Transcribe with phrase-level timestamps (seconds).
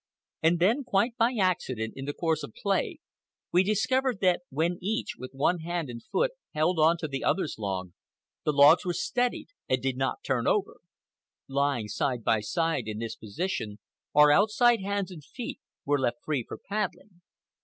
[0.41, 2.97] And then, quite by accident, in the course of play,
[3.51, 7.59] we discovered that when each, with one hand and foot, held on to the other's
[7.59, 7.91] log,
[8.43, 10.77] the logs were steadied and did not turn over.
[11.47, 13.77] Lying side by side in this position,
[14.15, 17.21] our outside hands and feet were left free for paddling.